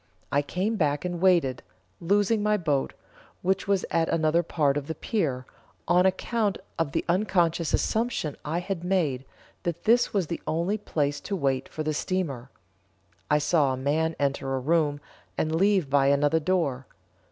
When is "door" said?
16.39-16.87